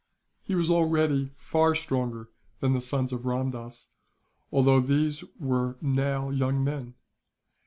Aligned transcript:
He 0.41 0.55
was 0.55 0.71
already 0.71 1.29
far 1.35 1.75
stronger 1.75 2.31
than 2.59 2.73
the 2.73 2.81
sons 2.81 3.13
of 3.13 3.23
Ramdass, 3.23 3.89
although 4.51 4.79
these 4.79 5.23
were 5.39 5.77
now 5.79 6.31
young 6.31 6.63
men. 6.63 6.95